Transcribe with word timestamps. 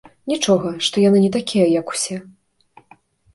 Нічога, 0.29 0.71
што 0.87 1.03
яны 1.03 1.21
не 1.25 1.29
такія, 1.37 1.67
як 1.81 1.93
усе. 1.93 2.17